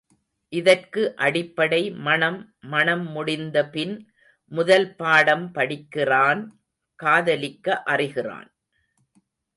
இதற்கு 0.53 1.01
அடிப்படை 1.15 1.91
மணம் 1.97 2.39
மணம் 2.61 3.03
முடிந்தபின் 3.07 3.93
முதல் 4.51 4.87
பாடம் 4.95 5.45
படிக்கிறான் 5.51 6.41
காதலிக்க 6.99 7.83
அறிகிறான். 7.83 8.49